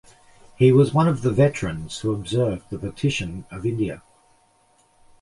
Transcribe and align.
He 0.55 0.71
was 0.71 0.95
one 0.95 1.07
of 1.07 1.21
the 1.21 1.29
veterans 1.29 1.99
who 1.99 2.11
observed 2.11 2.71
the 2.71 2.79
partition 2.79 3.45
of 3.51 3.67
India. 3.67 4.01